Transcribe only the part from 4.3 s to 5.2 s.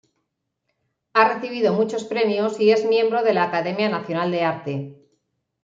de Arte.